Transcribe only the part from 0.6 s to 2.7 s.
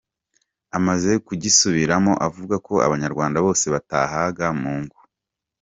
Amaze kugisubiramo, avuga